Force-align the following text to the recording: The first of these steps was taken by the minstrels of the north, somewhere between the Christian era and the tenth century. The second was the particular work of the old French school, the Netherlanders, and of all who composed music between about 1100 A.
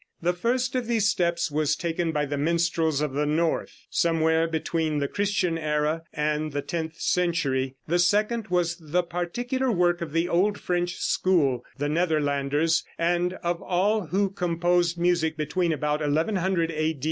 The 0.19 0.33
first 0.33 0.73
of 0.73 0.87
these 0.87 1.07
steps 1.07 1.51
was 1.51 1.75
taken 1.75 2.11
by 2.11 2.25
the 2.25 2.35
minstrels 2.35 3.01
of 3.01 3.13
the 3.13 3.27
north, 3.27 3.85
somewhere 3.91 4.47
between 4.47 4.97
the 4.97 5.07
Christian 5.07 5.59
era 5.59 6.01
and 6.11 6.53
the 6.53 6.63
tenth 6.63 6.95
century. 6.99 7.75
The 7.87 7.99
second 7.99 8.47
was 8.47 8.77
the 8.79 9.03
particular 9.03 9.71
work 9.71 10.01
of 10.01 10.11
the 10.11 10.27
old 10.27 10.59
French 10.59 10.95
school, 10.95 11.63
the 11.77 11.87
Netherlanders, 11.87 12.83
and 12.97 13.33
of 13.43 13.61
all 13.61 14.07
who 14.07 14.31
composed 14.31 14.97
music 14.97 15.37
between 15.37 15.71
about 15.71 15.99
1100 16.01 16.71
A. 16.71 16.99